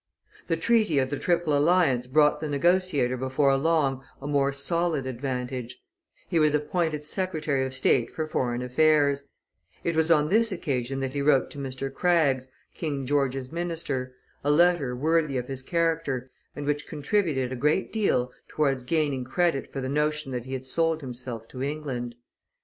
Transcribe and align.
The 0.47 0.57
treaty 0.57 0.97
of 0.97 1.11
the 1.11 1.19
triple 1.19 1.55
alliance 1.55 2.07
brought 2.07 2.39
the 2.39 2.49
negotiator 2.49 3.17
before 3.17 3.55
long 3.55 4.03
a 4.19 4.25
more 4.25 4.51
solid 4.51 5.05
advantage; 5.05 5.79
he 6.27 6.39
was 6.39 6.55
appointed 6.55 7.05
secretary 7.05 7.63
of 7.67 7.75
state 7.75 8.09
for 8.09 8.25
foreign 8.25 8.63
affairs; 8.63 9.25
it 9.83 9.95
was 9.95 10.09
on 10.09 10.29
this 10.29 10.51
occasion 10.51 11.01
that 11.01 11.13
he 11.13 11.21
wrote 11.21 11.51
to 11.51 11.59
Mr. 11.59 11.93
Craggs, 11.93 12.49
King 12.73 13.05
George's 13.05 13.51
minister, 13.51 14.15
a 14.43 14.49
letter 14.49 14.95
worthy 14.95 15.37
of 15.37 15.47
his 15.47 15.61
character, 15.61 16.31
and 16.55 16.65
which 16.65 16.87
contributed 16.87 17.51
a 17.51 17.55
great 17.55 17.93
deal 17.93 18.31
towards 18.47 18.81
gaining 18.81 19.23
credit 19.23 19.71
for 19.71 19.81
the 19.81 19.87
notion 19.87 20.31
that 20.31 20.45
he 20.45 20.53
had 20.53 20.65
sold 20.65 21.01
himself 21.01 21.47
to 21.47 21.61
England. 21.61 22.15